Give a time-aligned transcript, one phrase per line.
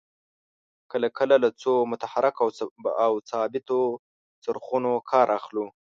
[0.91, 2.45] کله کله له څو متحرکو
[3.05, 3.81] او ثابتو
[4.43, 5.65] څرخونو کار اخلو.